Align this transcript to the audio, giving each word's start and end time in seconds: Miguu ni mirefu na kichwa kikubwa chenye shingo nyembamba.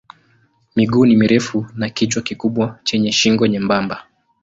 Miguu 0.75 1.05
ni 1.05 1.15
mirefu 1.15 1.65
na 1.75 1.89
kichwa 1.89 2.21
kikubwa 2.21 2.79
chenye 2.83 3.11
shingo 3.11 3.47
nyembamba. 3.47 4.07